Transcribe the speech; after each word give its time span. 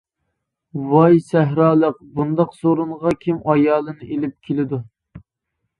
ۋاي 0.93 1.19
سەھرالىق 1.31 1.99
بۇنداق 2.17 2.57
سورۇنغا 2.63 3.15
كىم 3.27 3.47
ئايالىنى 3.53 4.11
ئېلىپ 4.13 4.37
كېلىدۇ. 4.49 4.83